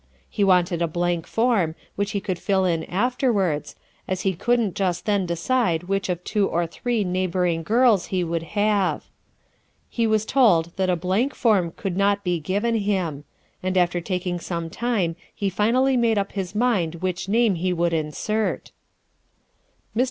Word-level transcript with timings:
He 0.27 0.43
wanted 0.43 0.81
a 0.81 0.87
blank 0.87 1.27
form, 1.27 1.75
which 1.95 2.09
he 2.09 2.19
could 2.19 2.39
fill 2.39 2.65
in 2.65 2.85
afterwards, 2.85 3.75
as 4.07 4.21
he 4.21 4.33
couldn't 4.33 4.73
just 4.73 5.05
then 5.05 5.27
decide 5.27 5.83
which 5.83 6.09
of 6.09 6.23
two 6.23 6.47
or 6.47 6.65
three 6.65 7.03
neighboring 7.03 7.61
girls 7.61 8.07
he 8.07 8.23
would 8.23 8.41
have. 8.57 9.05
He 9.91 10.07
was 10.07 10.25
told 10.25 10.75
that 10.75 10.89
a 10.89 10.95
blank 10.95 11.35
form 11.35 11.71
could 11.77 11.95
not 11.97 12.23
be 12.23 12.39
given 12.39 12.73
him; 12.77 13.25
and 13.61 13.77
after 13.77 14.01
taking 14.01 14.39
some 14.39 14.71
time 14.71 15.17
he 15.35 15.51
finally 15.51 15.95
made 15.97 16.17
up 16.17 16.31
his 16.31 16.55
mind 16.55 16.95
which 16.95 17.29
name 17.29 17.53
he 17.53 17.71
would 17.71 17.93
insert." 17.93 18.71
Mr. 19.95 19.99